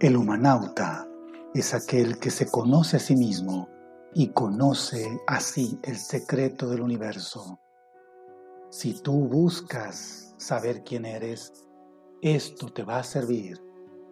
[0.00, 1.08] El humanauta
[1.54, 3.68] es aquel que se conoce a sí mismo
[4.14, 7.58] y conoce así el secreto del universo.
[8.70, 11.66] Si tú buscas saber quién eres,
[12.22, 13.60] esto te va a servir.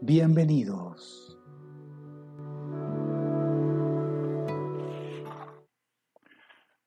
[0.00, 1.38] Bienvenidos.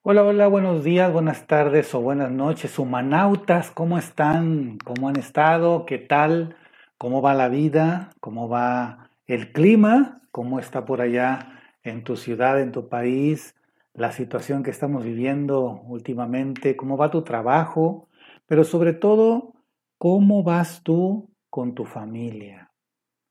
[0.02, 4.78] Hola, hola, buenos días, buenas tardes o buenas noches, humanautas, ¿cómo están?
[4.84, 5.86] ¿Cómo han estado?
[5.86, 6.58] ¿Qué tal?
[7.00, 12.62] Cómo va la vida, cómo va el clima, cómo está por allá en tu ciudad,
[12.62, 13.56] en tu país,
[13.94, 18.10] la situación que estamos viviendo últimamente, cómo va tu trabajo,
[18.48, 19.54] pero sobre todo,
[19.98, 22.74] cómo vas tú con tu familia,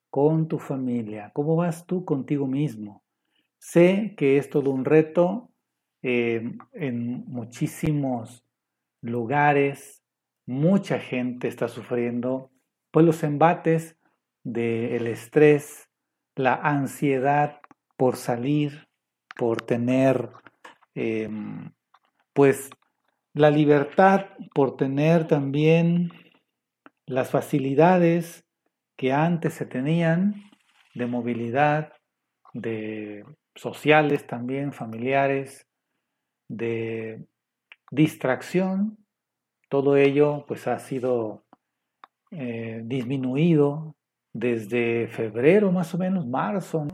[0.09, 3.03] con tu familia, cómo vas tú contigo mismo.
[3.59, 5.51] Sé que es todo un reto
[6.01, 8.47] eh, en muchísimos
[9.03, 10.03] lugares,
[10.47, 12.51] mucha gente está sufriendo
[12.91, 13.97] pues los embates
[14.45, 15.89] del estrés,
[16.35, 17.61] la ansiedad
[17.97, 18.89] por salir,
[19.37, 20.31] por tener
[20.95, 21.73] em,
[22.33, 22.71] pues
[23.35, 26.13] la libertad, por tener también
[27.07, 28.45] las facilidades
[28.97, 30.51] que antes se tenían
[30.95, 31.93] de movilidad,
[32.53, 35.67] de sociales también, familiares,
[36.49, 37.27] de
[37.91, 38.99] distracción,
[39.69, 41.45] todo ello pues ha sido
[42.31, 43.97] eh, disminuido
[44.33, 46.87] desde febrero más o menos, marzo.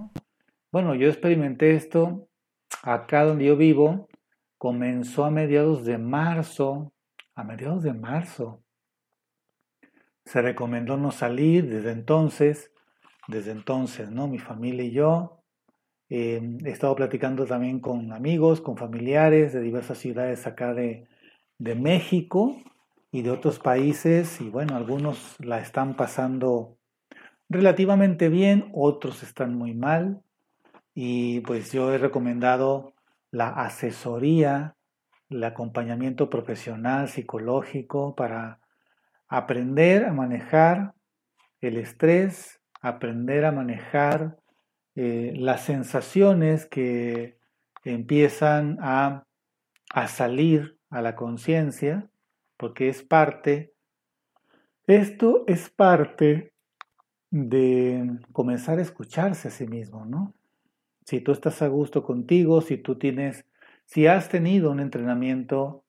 [0.70, 2.28] Bueno, yo experimenté esto
[2.82, 4.08] acá donde yo vivo,
[4.58, 6.92] comenzó a mediados de marzo,
[7.34, 8.62] a mediados de marzo.
[10.24, 12.72] Se recomendó no salir desde entonces,
[13.28, 14.28] desde entonces, ¿no?
[14.28, 15.40] Mi familia y yo.
[16.10, 21.08] Eh, he estado platicando también con amigos, con familiares de diversas ciudades acá de,
[21.58, 22.56] de México
[23.14, 26.78] y de otros países y bueno, algunos la están pasando
[27.48, 30.20] relativamente bien, otros están muy mal.
[30.96, 32.96] Y pues yo he recomendado
[33.30, 34.74] la asesoría,
[35.30, 38.58] el acompañamiento profesional, psicológico para
[39.28, 40.94] aprender a manejar
[41.60, 44.38] el estrés, aprender a manejar
[44.96, 47.38] eh, las sensaciones que
[47.84, 49.22] empiezan a,
[49.92, 52.10] a salir a la conciencia
[52.64, 53.74] porque es parte,
[54.86, 56.54] esto es parte
[57.30, 60.32] de comenzar a escucharse a sí mismo, ¿no?
[61.04, 63.44] Si tú estás a gusto contigo, si tú tienes,
[63.84, 65.84] si has tenido un entrenamiento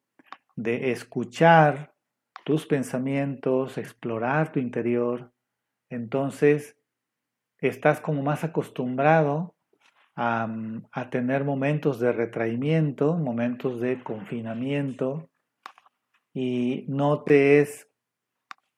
[0.58, 1.94] de escuchar
[2.44, 5.32] tus pensamientos, explorar tu interior,
[5.90, 6.78] entonces
[7.60, 9.56] estás como más acostumbrado
[10.14, 10.50] a,
[10.92, 15.30] a, tener momentos de retraimiento, momentos de confinamiento,
[16.36, 17.88] y no te es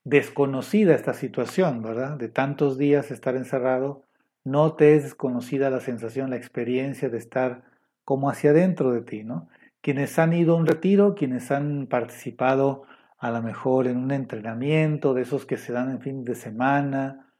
[0.06, 2.16] desconocida esta situación, ¿verdad?
[2.16, 4.04] De tantos días estar encerrado,
[4.46, 7.64] no te es desconocida la sensación, la experiencia de estar
[8.06, 9.50] como hacia adentro de ti, ¿no?
[9.82, 12.84] Quienes han ido a un retiro, quienes han participado
[13.18, 17.34] a lo mejor en un entrenamiento, de esos que se dan en fin de semana.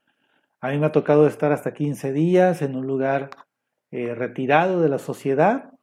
[0.60, 3.30] A mí me ha tocado estar hasta 15 días en un lugar
[3.92, 5.77] eh, retirado de la sociedad,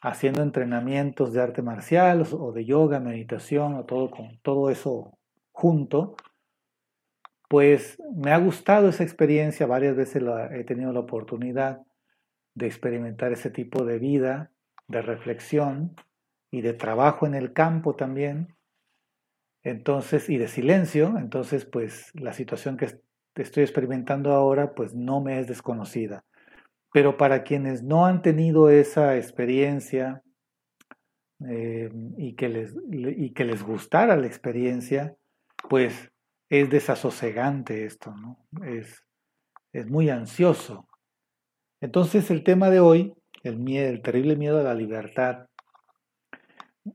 [0.00, 5.18] haciendo entrenamientos de arte marcial o de yoga, meditación o todo con todo eso
[5.52, 6.16] junto,
[7.48, 10.22] pues me ha gustado esa experiencia, varias veces
[10.52, 11.82] he tenido la oportunidad
[12.54, 14.52] de experimentar ese tipo de vida,
[14.88, 15.96] de reflexión
[16.50, 18.56] y de trabajo en el campo también.
[19.62, 23.00] Entonces, y de silencio, entonces pues la situación que
[23.34, 26.24] estoy experimentando ahora pues no me es desconocida.
[26.92, 30.22] Pero para quienes no han tenido esa experiencia
[31.48, 35.16] eh, y, que les, y que les gustara la experiencia,
[35.68, 36.10] pues
[36.48, 38.38] es desasosegante esto, ¿no?
[38.64, 39.04] Es,
[39.72, 40.88] es muy ansioso.
[41.80, 45.46] Entonces el tema de hoy, el, miedo, el terrible miedo a la libertad,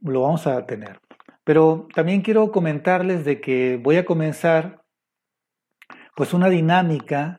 [0.02, 1.00] lo vamos a tener.
[1.44, 4.84] Pero también quiero comentarles de que voy a comenzar
[6.16, 7.38] pues una dinámica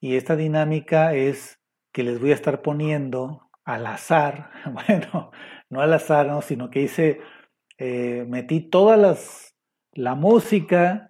[0.00, 1.58] y esta dinámica es
[1.94, 4.50] que les voy a estar poniendo al azar,
[4.88, 5.30] bueno,
[5.70, 6.42] no al azar, ¿no?
[6.42, 7.20] sino que hice,
[7.78, 9.54] eh, metí todas las,
[9.92, 11.08] la música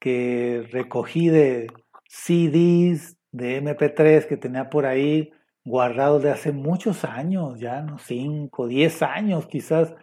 [0.00, 1.68] que recogí de
[2.08, 5.32] CDs, de MP3 que tenía por ahí
[5.64, 7.98] guardados de hace muchos años, ya, ¿no?
[7.98, 9.94] 5, 10 años quizás.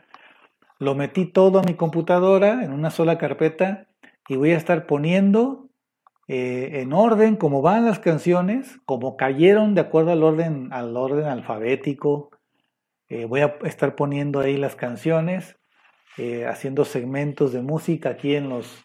[0.80, 3.88] Lo metí todo a mi computadora en una sola carpeta
[4.28, 5.69] y voy a estar poniendo
[6.33, 11.25] eh, en orden, como van las canciones, como cayeron de acuerdo al orden, al orden
[11.25, 12.31] alfabético.
[13.10, 15.57] Eh, voy a estar poniendo ahí las canciones,
[16.18, 18.81] eh, haciendo segmentos de música aquí en los,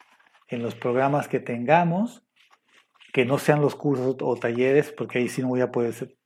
[0.49, 2.25] en los programas que tengamos.
[3.13, 6.17] que no sean los cursos o talleres, porque ahí sí no voy a poder,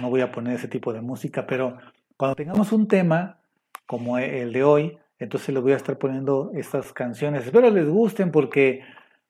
[0.00, 1.76] no voy a poner ese tipo de música, pero
[2.16, 3.42] cuando tengamos un tema
[3.86, 7.44] como el de hoy, entonces les voy a estar poniendo estas canciones.
[7.44, 8.80] Espero les gusten porque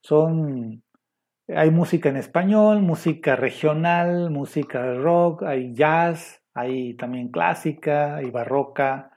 [0.01, 0.85] son
[1.57, 9.13] hay música en español, música regional, música rock, hay jazz, hay también clásica, hay barroca,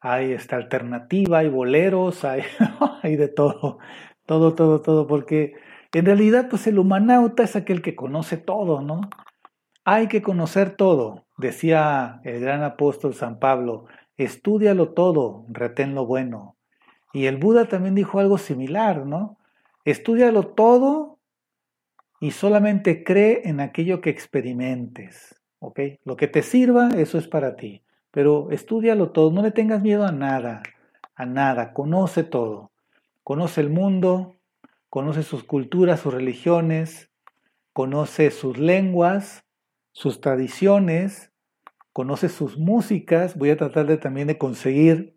[0.00, 2.24] hay esta alternativa, hay boleros,
[3.02, 3.78] hay, de todo,
[4.26, 5.54] todo, todo, todo, porque
[5.92, 9.00] en realidad pues el humanauta es aquel que conoce todo, ¿no?
[9.84, 13.86] Hay que conocer todo, decía el gran apóstol San Pablo,
[14.16, 16.56] estudialo todo, retén lo bueno.
[17.12, 19.38] Y el Buda también dijo algo similar, ¿no?
[19.84, 21.09] Estudialo todo
[22.20, 25.40] y solamente cree en aquello que experimentes.
[25.58, 25.80] ¿ok?
[26.04, 27.82] Lo que te sirva, eso es para ti.
[28.10, 30.62] Pero estudialo todo, no le tengas miedo a nada,
[31.14, 32.72] a nada, conoce todo.
[33.22, 34.36] Conoce el mundo,
[34.90, 37.10] conoce sus culturas, sus religiones,
[37.72, 39.44] conoce sus lenguas,
[39.92, 41.30] sus tradiciones,
[41.92, 43.36] conoce sus músicas.
[43.36, 45.16] Voy a tratar de, también de conseguir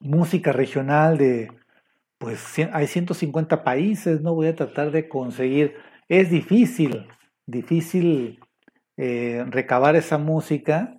[0.00, 1.50] música regional de,
[2.20, 4.34] pues hay 150 países, ¿no?
[4.34, 5.74] Voy a tratar de conseguir
[6.06, 7.06] es difícil,
[7.46, 8.40] difícil
[8.98, 10.98] eh, recabar esa música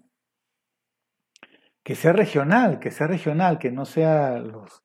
[1.84, 4.84] que sea regional, que sea regional, que no sea los,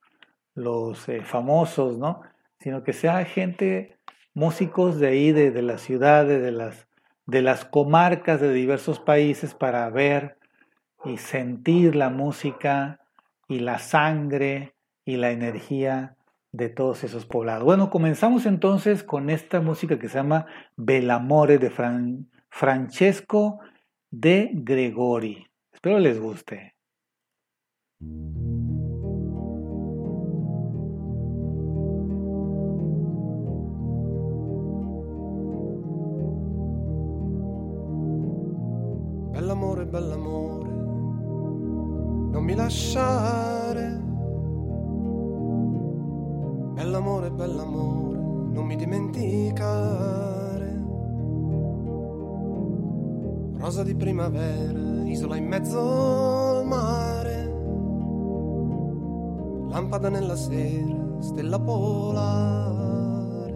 [0.53, 2.21] los eh, famosos, ¿no?
[2.59, 3.97] Sino que sea gente,
[4.33, 6.87] músicos de ahí, de, de las ciudades, de las,
[7.25, 10.37] de las comarcas de diversos países para ver
[11.03, 12.99] y sentir la música
[13.47, 14.75] y la sangre
[15.05, 16.16] y la energía
[16.57, 17.63] de todos esos poblados.
[17.63, 21.71] Bueno, comenzamos entonces con esta música que se llama Belamore de
[22.49, 23.59] Francesco
[24.09, 25.45] de Gregori.
[25.71, 26.73] Espero les guste.
[39.31, 40.71] Bell'amore, bell'amore,
[42.31, 43.96] non mi lasciare
[46.87, 50.85] Bell'amore, bell'amore, non mi dimenticare.
[53.57, 57.53] Rosa di primavera, isola in mezzo al mare.
[59.67, 63.51] Lampada nella sera, stella polare.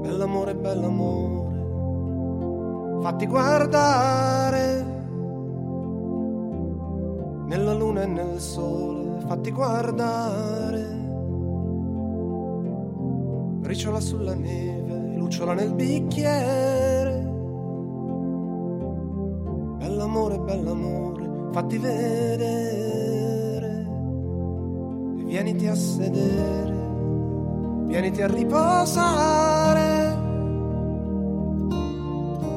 [0.00, 1.58] Bell'amore, bell'amore,
[3.02, 4.92] fatti guardare.
[7.46, 10.63] Nella luna e nel sole, fatti guardare
[13.74, 17.28] briciola sulla neve, lucciola nel bicchiere.
[19.78, 22.46] Bell'amore, bell'amore, fatti vedere
[25.18, 26.76] e vieniti a sedere,
[27.86, 30.18] vieniti a riposare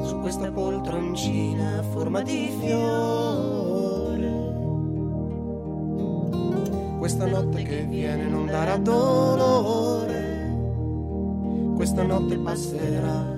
[0.04, 4.46] su questa poltroncina a forma di fiore.
[6.98, 9.57] Questa notte che viene non darà dolore
[11.98, 13.36] questa notte passerà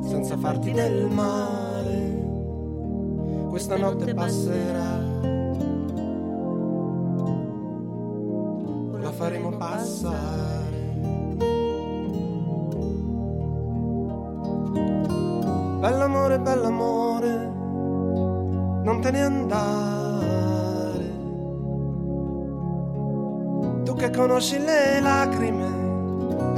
[0.00, 2.26] senza farti del male.
[3.48, 4.96] Questa notte passerà,
[9.00, 10.76] la faremo passare.
[15.80, 17.52] Bell'amore, bell'amore,
[18.84, 20.26] non te ne andare.
[23.82, 25.77] Tu che conosci le lacrime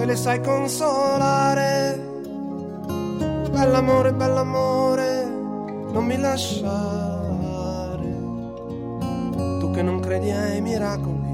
[0.02, 2.09] e le sai consolare.
[3.50, 5.25] Bell'amore, bell'amore,
[5.92, 7.19] non mi lasciare.
[9.59, 11.33] Tu che non credi ai miracoli,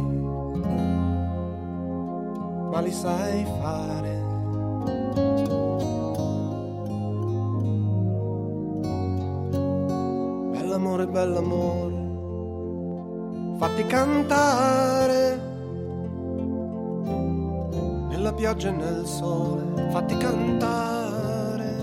[2.73, 4.25] ma li sai fare.
[10.51, 11.95] Bell'amore, bell'amore,
[13.59, 15.36] fatti cantare
[18.37, 21.75] pioggia e nel sole, fatti cantare.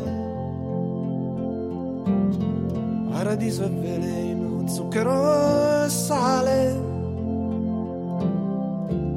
[3.10, 6.80] Paradiso e veleno, zucchero e sale.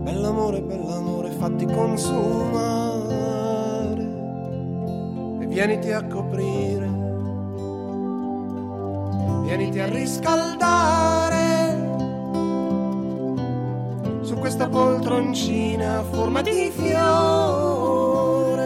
[0.03, 2.95] Bell'amore, bell'amore, fatti consumare.
[5.41, 6.89] E vieniti a coprire,
[9.45, 11.46] vieniti a riscaldare
[14.39, 18.65] questa poltroncina a forma di fiore.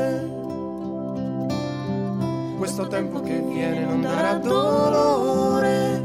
[2.58, 6.04] Questo tempo che viene non darà dolore,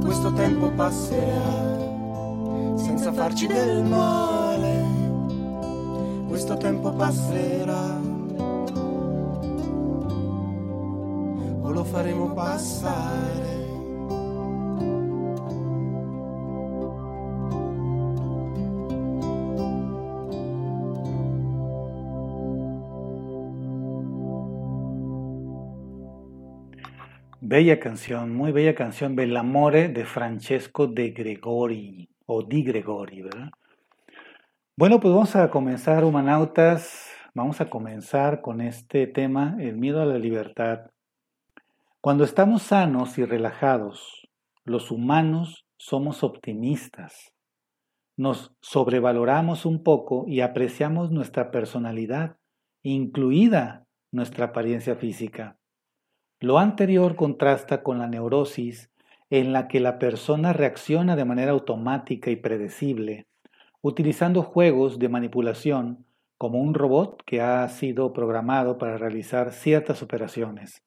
[0.00, 1.72] questo tempo passerà
[2.76, 4.84] senza farci del male,
[6.28, 8.00] questo tempo passerà.
[11.62, 13.61] O lo faremo passare.
[27.52, 33.50] Bella canción, muy bella canción, Bellamore de Francesco de Gregori, o Di Gregori, ¿verdad?
[34.74, 40.06] Bueno, pues vamos a comenzar, humanautas, vamos a comenzar con este tema, el miedo a
[40.06, 40.92] la libertad.
[42.00, 44.26] Cuando estamos sanos y relajados,
[44.64, 47.34] los humanos somos optimistas.
[48.16, 52.38] Nos sobrevaloramos un poco y apreciamos nuestra personalidad,
[52.82, 55.58] incluida nuestra apariencia física.
[56.42, 58.90] Lo anterior contrasta con la neurosis
[59.30, 63.28] en la que la persona reacciona de manera automática y predecible,
[63.80, 66.04] utilizando juegos de manipulación
[66.38, 70.82] como un robot que ha sido programado para realizar ciertas operaciones.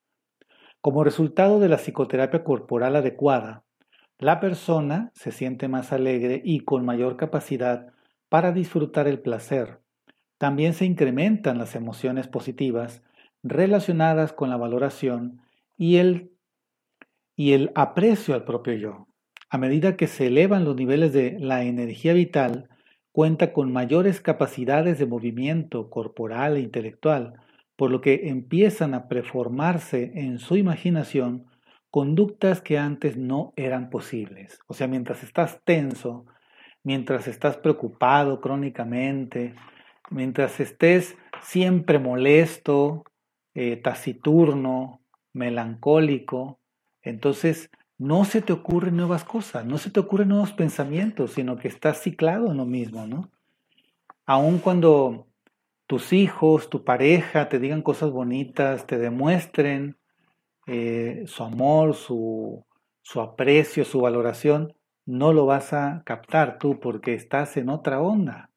[0.82, 3.64] Como resultado de la psicoterapia corporal adecuada,
[4.20, 7.94] la persona se siente más alegre y con mayor capacidad
[8.28, 9.80] para disfrutar el placer.
[10.38, 13.04] También se incrementan las emociones positivas
[13.42, 15.45] relacionadas con la valoración
[15.78, 16.32] y el,
[17.36, 19.08] y el aprecio al propio yo.
[19.50, 22.70] A medida que se elevan los niveles de la energía vital,
[23.12, 27.34] cuenta con mayores capacidades de movimiento corporal e intelectual,
[27.76, 31.46] por lo que empiezan a preformarse en su imaginación
[31.92, 34.60] conductas que antes no eran posibles.
[34.68, 36.26] O sea, mientras estás tenso,
[36.84, 39.56] mientras estás preocupado crónicamente,
[40.10, 43.06] mientras estés siempre molesto,
[43.54, 45.05] eh, taciturno,
[45.36, 46.60] melancólico,
[47.02, 51.68] entonces no se te ocurren nuevas cosas, no se te ocurren nuevos pensamientos, sino que
[51.68, 53.30] estás ciclado en lo mismo, ¿no?
[54.26, 55.28] Aun cuando
[55.88, 59.98] tus hijos, tu pareja te digan cosas bonitas, te demuestren
[60.68, 62.66] eh, su amor, su,
[63.04, 64.74] su aprecio, su valoración,
[65.06, 68.50] no lo vas a captar tú porque estás en otra onda.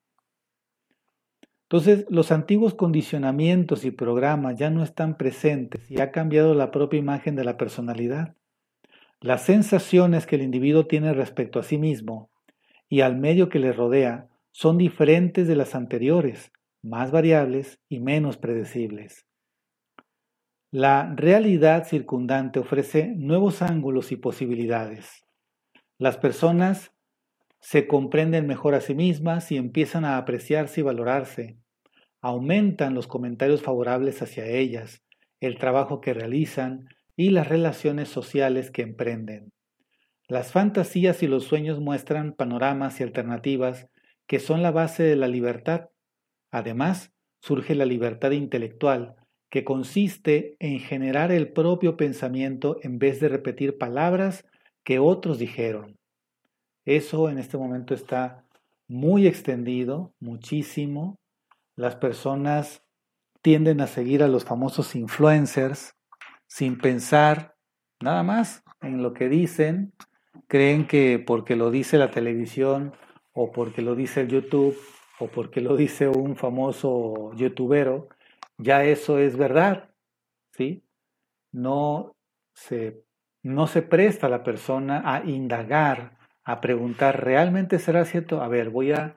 [1.71, 6.99] Entonces, los antiguos condicionamientos y programas ya no están presentes y ha cambiado la propia
[6.99, 8.35] imagen de la personalidad.
[9.21, 12.31] Las sensaciones que el individuo tiene respecto a sí mismo
[12.89, 18.39] y al medio que le rodea son diferentes de las anteriores, más variables y menos
[18.39, 19.27] predecibles.
[20.71, 25.23] La realidad circundante ofrece nuevos ángulos y posibilidades.
[25.99, 26.93] Las personas
[27.61, 31.59] se comprenden mejor a sí mismas y empiezan a apreciarse y valorarse.
[32.21, 35.03] Aumentan los comentarios favorables hacia ellas,
[35.41, 39.53] el trabajo que realizan y las relaciones sociales que emprenden.
[40.29, 43.89] Las fantasías y los sueños muestran panoramas y alternativas
[44.27, 45.89] que son la base de la libertad.
[46.51, 49.15] Además, surge la libertad intelectual,
[49.51, 54.45] que consiste en generar el propio pensamiento en vez de repetir palabras
[54.85, 55.98] que otros dijeron.
[56.89, 58.47] Eso en este momento está
[58.89, 61.19] muy extendido, muchísimo.
[61.77, 62.83] Las personas
[63.43, 65.95] tienden a seguir a los famosos influencers
[66.47, 67.57] sin pensar
[68.01, 69.93] nada más en lo que dicen.
[70.47, 72.95] Creen que porque lo dice la televisión
[73.35, 74.79] o porque lo dice el YouTube
[75.19, 78.09] o porque lo dice un famoso youtubero,
[78.57, 79.91] ya eso es verdad.
[80.53, 80.83] ¿sí?
[81.53, 82.17] No
[82.55, 83.05] se,
[83.43, 86.18] no se presta la persona a indagar
[86.49, 88.41] a preguntar, ¿realmente será cierto?
[88.41, 89.17] A ver, voy a,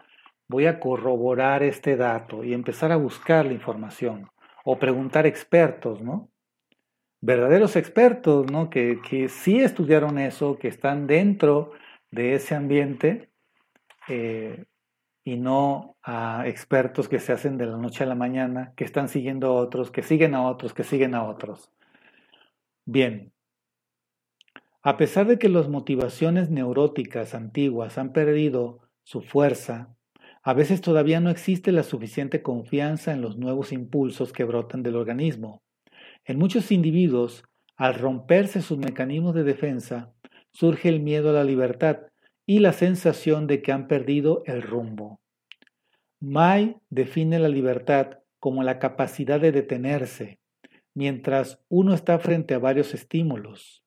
[0.50, 4.30] voy a corroborar este dato y empezar a buscar la información
[4.66, 6.30] o preguntar expertos, ¿no?
[7.22, 8.70] Verdaderos expertos, ¿no?
[8.70, 11.72] Que, que sí estudiaron eso, que están dentro
[12.12, 13.30] de ese ambiente
[14.10, 14.66] eh,
[15.24, 19.08] y no a expertos que se hacen de la noche a la mañana, que están
[19.08, 21.72] siguiendo a otros, que siguen a otros, que siguen a otros.
[22.86, 23.32] Bien,
[24.84, 29.96] a pesar de que las motivaciones neuróticas antiguas han perdido su fuerza,
[30.42, 34.96] a veces todavía no existe la suficiente confianza en los nuevos impulsos que brotan del
[34.96, 35.62] organismo.
[36.26, 37.44] En muchos individuos,
[37.76, 40.14] al romperse sus mecanismos de defensa,
[40.52, 42.00] surge el miedo a la libertad
[42.48, 45.20] y la sensación de que han perdido el rumbo.
[46.20, 50.40] May define la libertad como la capacidad de detenerse
[50.94, 53.82] mientras uno está frente a varios estímulos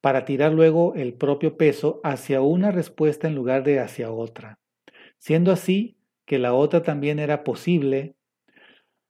[0.00, 4.58] para tirar luego el propio peso hacia una respuesta en lugar de hacia otra,
[5.18, 8.14] siendo así que la otra también era posible.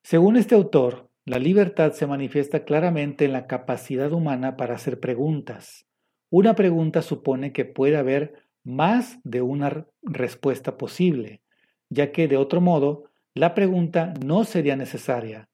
[0.03, 5.87] Según este autor, la libertad se manifiesta claramente en la capacidad humana para hacer preguntas.
[6.31, 11.43] Una pregunta supone que puede haber más de una respuesta posible,
[11.89, 13.05] ya que de otro modo
[13.35, 15.49] la pregunta no sería necesaria.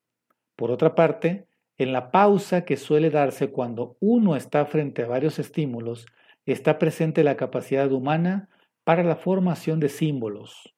[0.54, 1.46] Por otra parte,
[1.78, 6.06] En la pausa que suele darse cuando uno está frente a varios estímulos,
[6.46, 8.48] está presente la capacidad humana
[8.84, 10.74] para la formación de símbolos.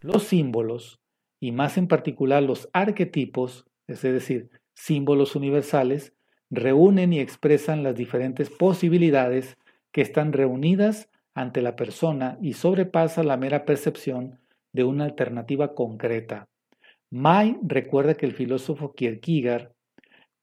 [0.00, 1.00] Los símbolos,
[1.38, 6.12] y más en particular los arquetipos, es decir, símbolos universales,
[6.50, 9.56] reúnen y expresan las diferentes posibilidades
[9.92, 14.40] que están reunidas ante la persona y sobrepasa la mera percepción
[14.72, 16.48] de una alternativa concreta.
[17.10, 19.75] May recuerda que el filósofo Kierkegaard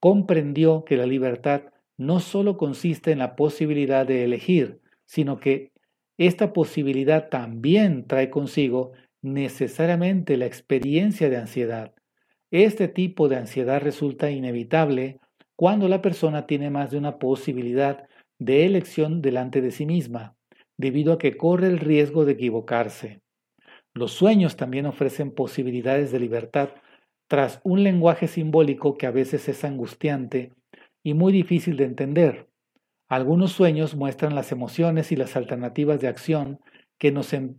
[0.03, 1.61] comprendió que la libertad
[1.97, 5.71] no solo consiste en la posibilidad de elegir, sino que
[6.17, 8.91] esta posibilidad también trae consigo
[9.21, 11.93] necesariamente la experiencia de ansiedad.
[12.51, 15.21] Este tipo de ansiedad resulta inevitable
[15.55, 18.03] cuando la persona tiene más de una posibilidad
[18.39, 20.35] de elección delante de sí misma,
[20.75, 23.21] debido a que corre el riesgo de equivocarse.
[23.93, 26.71] Los sueños también ofrecen posibilidades de libertad
[27.33, 30.53] tras un lenguaje simbólico que a veces es angustiante
[31.01, 32.47] y muy difícil de entender.
[33.07, 36.59] Algunos sueños muestran las emociones y las alternativas de acción
[36.99, 37.55] que nos, em,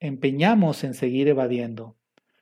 [0.00, 1.98] empeñamos en seguir evadiendo.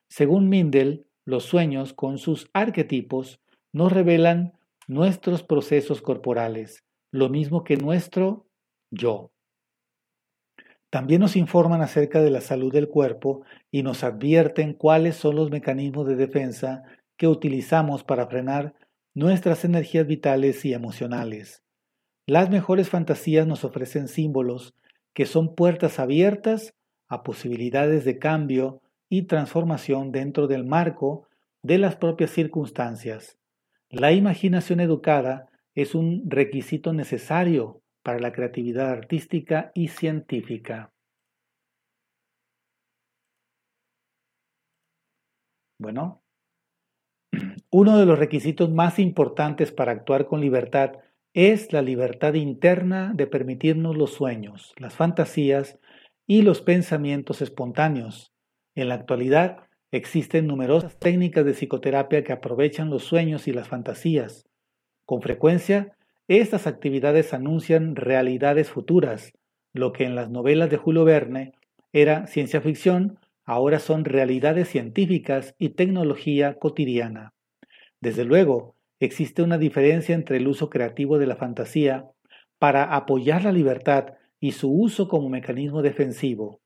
[0.08, 3.40] Según Mindel, los sueños, con sus arquetipos,
[3.72, 4.52] nos revelan
[4.86, 8.46] nuestros procesos corporales, lo mismo que nuestro
[8.92, 9.32] yo.
[10.92, 15.50] También nos informan acerca de la salud del cuerpo y nos advierten cuáles son los
[15.50, 16.82] mecanismos de defensa
[17.16, 18.74] que utilizamos para frenar
[19.14, 21.62] nuestras energías vitales y emocionales.
[22.26, 24.74] Las mejores fantasías nos ofrecen símbolos
[25.14, 26.74] que son puertas abiertas
[27.08, 31.26] a posibilidades de cambio y transformación dentro del marco
[31.62, 33.38] de las propias circunstancias.
[33.88, 40.92] La imaginación educada es un requisito necesario para la creatividad artística y científica.
[45.78, 46.22] Bueno,
[47.70, 50.92] uno de los requisitos más importantes para actuar con libertad
[51.34, 55.78] es la libertad interna de permitirnos los sueños, las fantasías
[56.26, 58.32] y los pensamientos espontáneos.
[58.74, 64.46] En la actualidad existen numerosas técnicas de psicoterapia que aprovechan los sueños y las fantasías.
[65.04, 65.96] Con frecuencia,
[66.28, 69.32] estas actividades anuncian realidades futuras.
[69.72, 71.52] Lo que en las novelas de Julio Verne
[71.92, 77.32] era ciencia ficción, ahora son realidades científicas y tecnología cotidiana.
[78.00, 82.06] Desde luego, existe una diferencia entre el uso creativo de la fantasía
[82.58, 86.60] para apoyar la libertad y su uso como mecanismo defensivo.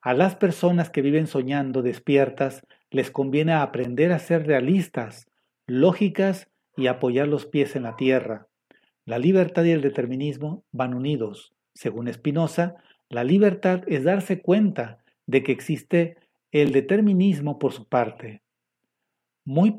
[0.00, 5.26] A las personas que viven soñando despiertas les conviene aprender a ser realistas,
[5.66, 8.48] lógicas y apoyar los pies en la tierra.
[9.04, 11.52] La libertad y el determinismo van unidos.
[11.74, 12.76] Según Spinoza,
[13.08, 16.16] la libertad es darse cuenta de que existe
[16.52, 18.42] el determinismo por su parte.
[19.44, 19.74] Muy,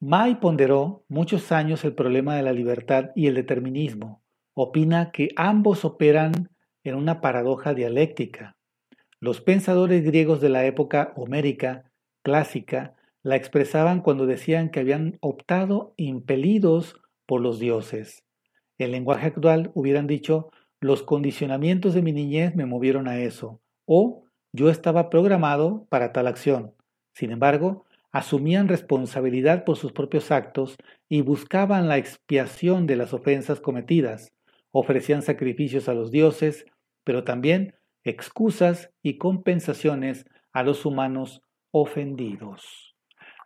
[0.00, 4.22] May ponderó muchos años el problema de la libertad y el determinismo.
[4.54, 6.50] Opina que ambos operan
[6.84, 8.56] en una paradoja dialéctica.
[9.20, 11.90] Los pensadores griegos de la época homérica
[12.22, 18.24] clásica la expresaban cuando decían que habían optado impelidos por los dioses.
[18.78, 20.50] En lenguaje actual hubieran dicho,
[20.80, 26.28] los condicionamientos de mi niñez me movieron a eso, o yo estaba programado para tal
[26.28, 26.74] acción.
[27.12, 30.76] Sin embargo, asumían responsabilidad por sus propios actos
[31.08, 34.32] y buscaban la expiación de las ofensas cometidas,
[34.70, 36.64] ofrecían sacrificios a los dioses,
[37.04, 42.87] pero también excusas y compensaciones a los humanos ofendidos.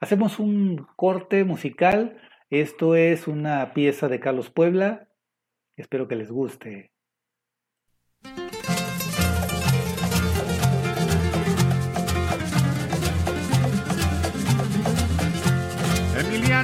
[0.03, 2.21] Hacemos un corte musical.
[2.51, 5.09] Esto es una pieza de Carlos Puebla.
[5.77, 6.91] Espero que les guste.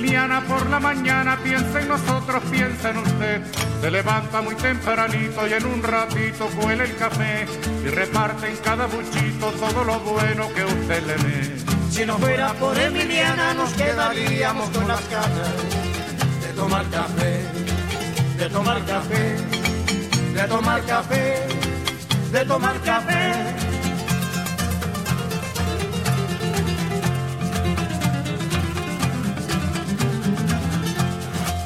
[0.00, 3.42] Emiliana por la mañana piensa en nosotros, piensa en usted.
[3.82, 7.46] Se levanta muy tempranito y en un ratito cuela el café
[7.84, 11.56] y reparte en cada buchito todo lo bueno que usted le ve.
[11.90, 15.52] Si no fuera por Emiliana nos quedaríamos con las ganas
[16.46, 17.44] de tomar café,
[18.38, 19.36] de tomar café,
[20.32, 21.46] de tomar café,
[22.32, 23.69] de tomar café.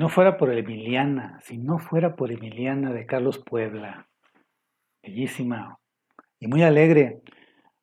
[0.00, 4.08] No fuera por Emiliana, si no fuera por Emiliana de Carlos Puebla.
[5.02, 5.78] Bellísima
[6.38, 7.20] y muy alegre.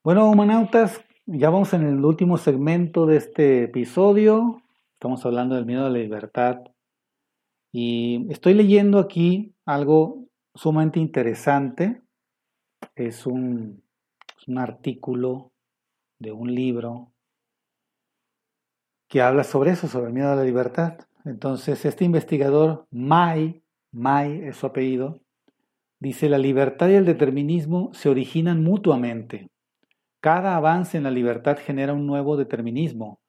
[0.04, 4.64] Bueno, humanautas, ya vamos en el último segmento de este episodio.
[4.94, 6.64] Estamos hablando del miedo a la libertad.
[7.72, 10.26] Y estoy leyendo aquí algo
[10.56, 12.02] sumamente interesante.
[12.96, 13.84] Es un,
[14.40, 15.52] es un artículo
[16.18, 17.12] de un libro
[19.08, 20.98] que habla sobre eso, sobre el miedo a la libertad.
[21.28, 23.62] Entonces, este investigador, Mai,
[23.92, 25.20] Mai es su apellido,
[26.00, 29.50] dice, la libertad y el determinismo se originan mutuamente.
[30.22, 33.20] Cada avance en la libertad genera un nuevo determinismo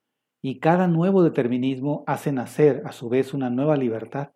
[0.41, 4.31] y cada nuevo determinismo hace nacer a su vez una nueva libertad.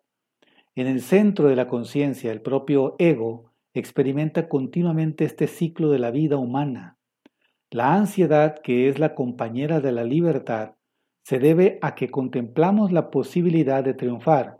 [0.75, 6.11] En el centro de la conciencia, el propio ego experimenta continuamente este ciclo de la
[6.11, 6.97] vida humana.
[7.71, 10.73] La ansiedad, que es la compañera de la libertad,
[11.23, 14.59] se debe a que contemplamos la posibilidad de triunfar,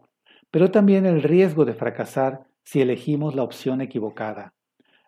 [0.50, 4.54] pero también el riesgo de fracasar si elegimos la opción equivocada.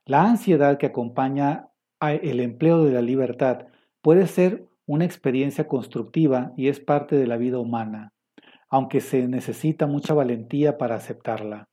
[0.06, 1.70] La ansiedad que acompaña
[2.02, 3.68] el empleo de la libertad
[4.02, 8.14] puede ser una experiencia constructiva y es parte de la vida humana,
[8.70, 11.70] aunque se necesita mucha valentía para aceptarla.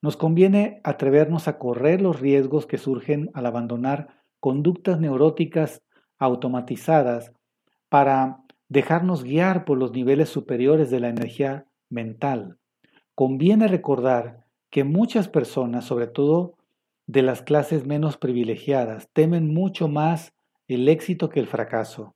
[0.00, 4.08] Nos conviene atrevernos a correr los riesgos que surgen al abandonar
[4.40, 5.82] conductas neuróticas
[6.18, 7.32] automatizadas
[7.88, 12.58] para dejarnos guiar por los niveles superiores de la energía mental.
[13.14, 16.56] Conviene recordar que muchas personas, sobre todo
[17.06, 20.34] de las clases menos privilegiadas, temen mucho más
[20.68, 22.14] el éxito que el fracaso.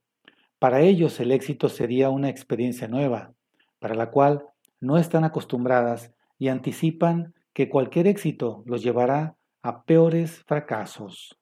[0.59, 3.33] Para ellos el éxito sería una experiencia nueva,
[3.79, 4.45] para la cual
[4.79, 11.40] no están acostumbradas y anticipan que cualquier éxito los llevará a peores fracasos.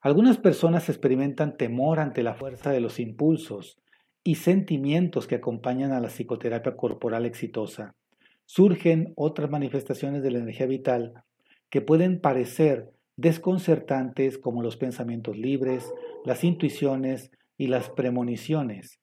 [0.00, 3.78] Algunas personas experimentan temor ante la fuerza de los impulsos
[4.22, 7.96] y sentimientos que acompañan a la psicoterapia corporal exitosa.
[8.44, 11.24] Surgen otras manifestaciones de la energía vital
[11.68, 15.92] que pueden parecer desconcertantes como los pensamientos libres,
[16.24, 19.00] las intuiciones y las premoniciones.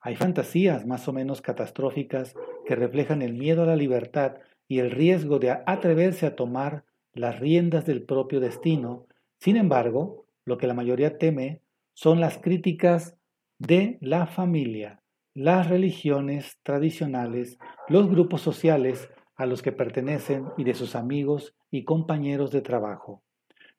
[0.00, 4.36] Hay fantasías más o menos catastróficas que reflejan el miedo a la libertad
[4.68, 9.06] y el riesgo de atreverse a tomar las riendas del propio destino.
[9.40, 11.60] Sin embargo, lo que la mayoría teme
[11.92, 13.16] son las críticas
[13.58, 15.02] de la familia,
[15.34, 21.84] las religiones tradicionales, los grupos sociales a los que pertenecen y de sus amigos y
[21.84, 23.22] compañeros de trabajo.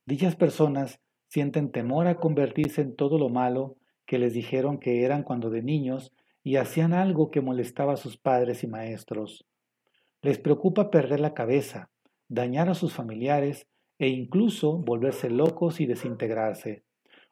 [0.05, 5.23] Dichas personas sienten temor a convertirse en todo lo malo que les dijeron que eran
[5.23, 9.45] cuando de niños y hacían algo que molestaba a sus padres y maestros.
[10.21, 11.89] Les preocupa perder la cabeza,
[12.29, 13.67] dañar a sus familiares
[13.99, 16.83] e incluso volverse locos y desintegrarse.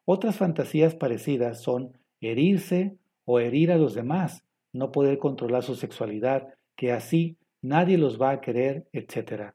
[0.05, 6.53] Otras fantasías parecidas son herirse o herir a los demás, no poder controlar su sexualidad,
[6.75, 9.53] que así nadie los va a querer, etc.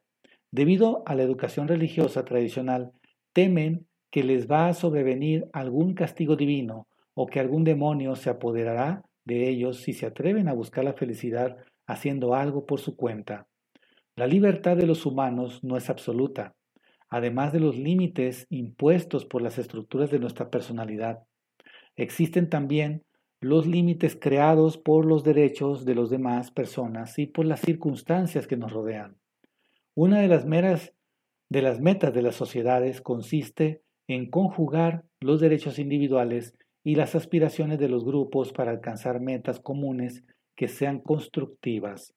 [0.50, 2.92] Debido a la educación religiosa tradicional,
[3.32, 9.04] temen que les va a sobrevenir algún castigo divino o que algún demonio se apoderará
[9.24, 13.46] de ellos si se atreven a buscar la felicidad haciendo algo por su cuenta.
[14.16, 16.54] La libertad de los humanos no es absoluta.
[17.10, 21.24] Además de los límites impuestos por las estructuras de nuestra personalidad.
[21.96, 23.04] Existen también
[23.40, 28.56] los límites creados por los derechos de los demás personas y por las circunstancias que
[28.56, 29.16] nos rodean.
[29.94, 30.94] Una de las meras
[31.50, 37.78] de las metas de las sociedades consiste en conjugar los derechos individuales y las aspiraciones
[37.78, 42.14] de los grupos para alcanzar metas comunes que sean constructivas.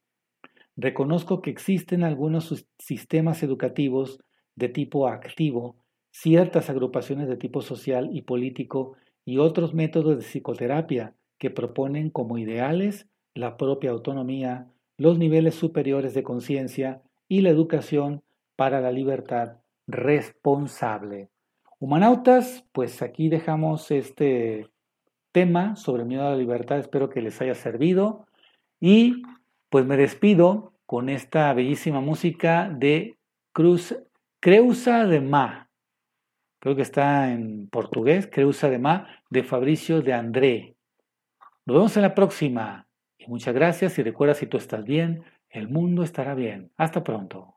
[0.76, 4.20] Reconozco que existen algunos sistemas educativos
[4.56, 5.76] de tipo activo,
[6.12, 8.94] ciertas agrupaciones de tipo social y político
[9.26, 16.14] y otros métodos de psicoterapia que proponen como ideales la propia autonomía, los niveles superiores
[16.14, 18.22] de conciencia y la educación
[18.56, 21.30] para la libertad responsable.
[21.80, 24.70] Humanautas, pues aquí dejamos este
[25.32, 28.28] tema sobre el miedo a la libertad, espero que les haya servido
[28.80, 29.24] y
[29.70, 33.18] pues me despido con esta bellísima música de
[33.52, 33.96] Cruz
[34.44, 35.70] Creusa de Ma,
[36.60, 40.76] creo que está en portugués, Creusa de Ma, de Fabricio de André.
[41.66, 42.90] Nos vemos en la próxima.
[43.18, 46.74] Y muchas gracias y recuerda si tú estás bien, el mundo estará bien.
[46.76, 47.53] Hasta pronto.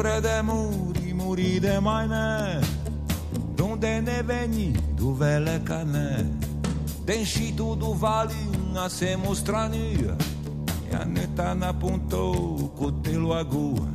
[0.00, 2.60] Ombre de muri, muri de maine,
[3.54, 6.26] donde ne veni, do vele cane,
[7.04, 8.32] denșitul do vale,
[8.72, 10.16] nascemos strania,
[10.90, 13.88] e a neta na ponto, cotelo agua,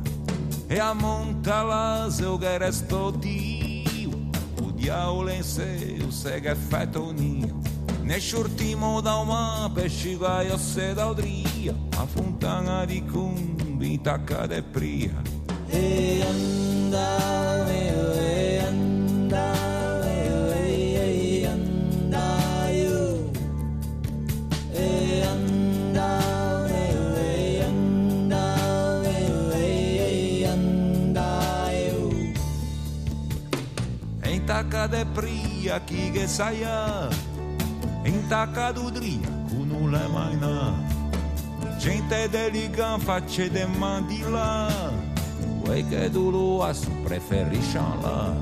[0.70, 4.30] e a monta las eu geresto dio,
[4.62, 7.60] o diavolo em seu segue fetoninho,
[8.04, 14.62] ne shurtimo da uma pesciga io se da odria, a fontana di cumbi tacca de
[14.62, 15.35] pria,
[15.76, 17.08] e anda,
[17.70, 19.46] e anda,
[20.68, 22.26] e anda,
[22.72, 23.30] eu.
[24.72, 26.10] E anda,
[26.70, 28.44] e anda,
[29.58, 31.28] e anda,
[31.72, 32.02] eu.
[34.30, 37.10] Em taca de pria que que saia,
[38.04, 40.96] em taca do dria, cu não le mai na.
[41.78, 44.68] Gente de ligan face de mandila
[45.66, 48.32] Quei che dulu su preferisce la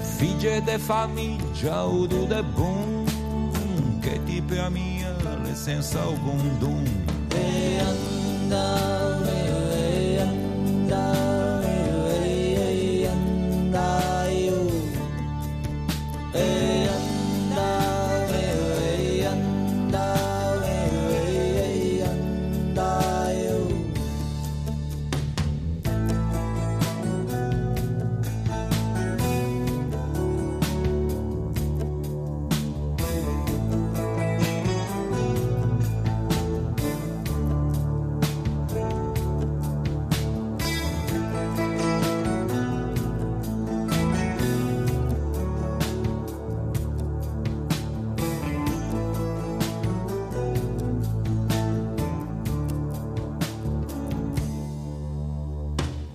[0.00, 3.04] Figlie de famiglia o do de bom
[4.00, 6.84] Che tipo a mia le senza alcun dum
[7.30, 8.91] E anda,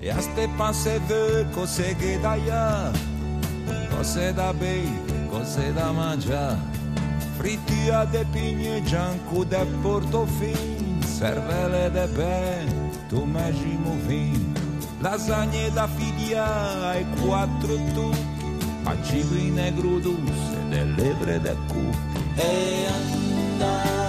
[0.08, 1.94] Jaz te pa seveda, ko se
[3.92, 4.88] cose se da bej,
[5.30, 6.58] cose se da mangia,
[7.38, 12.72] frittia de pigne, gianco de portofin, cervele de ben,
[13.10, 14.54] tomaggi movin,
[15.02, 22.24] lasagne da figlia e quattro tucchi, acibi negro dulce, delle de cucchi.
[22.38, 24.07] E andare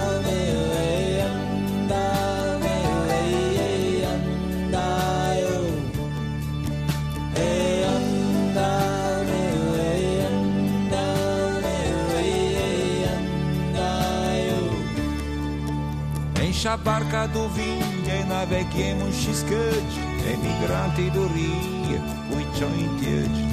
[16.59, 19.97] Deixa a barca do vinho e naveguemos xiscante,
[20.29, 22.01] emigrante do rio,
[22.35, 23.47] uichão em diante.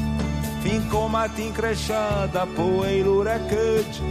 [0.60, 4.02] Fincou matim crechada, poeirura cante,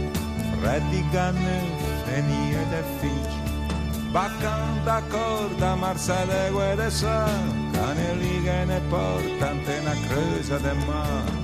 [0.64, 1.60] é redigana,
[2.06, 4.10] fenia da finte.
[4.12, 11.35] Bacan da corda, marçalégua de sangue, caneliga é ne porta, antena cruza de mar.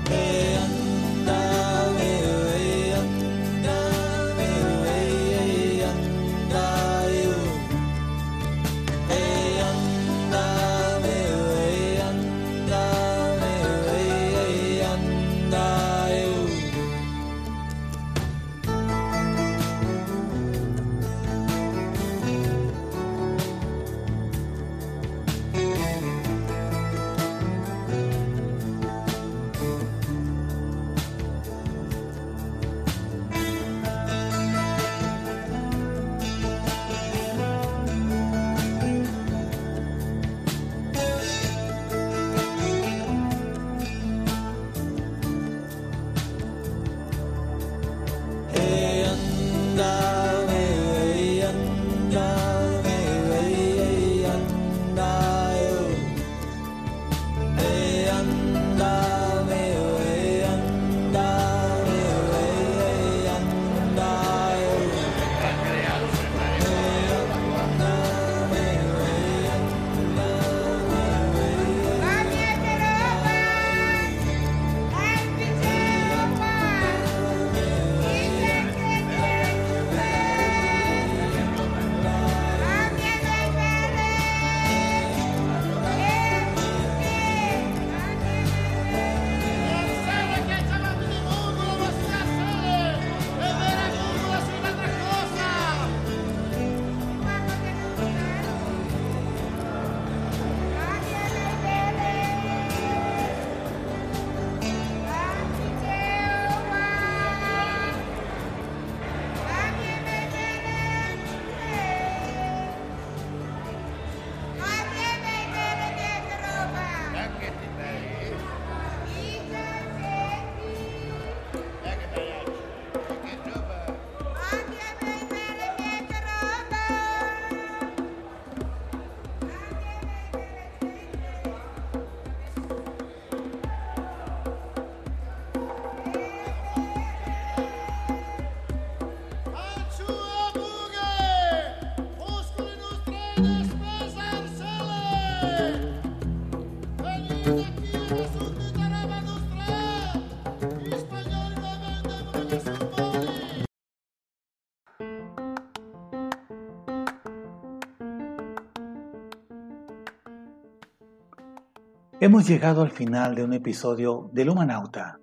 [162.23, 165.19] Hemos llegado al final de un episodio del Humanauta.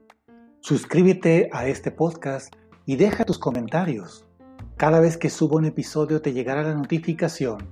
[0.60, 2.54] Suscríbete a este podcast
[2.86, 4.28] y deja tus comentarios.
[4.76, 7.70] Cada vez que subo un episodio te llegará la notificación.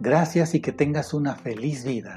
[0.00, 2.16] Gracias y que tengas una feliz vida.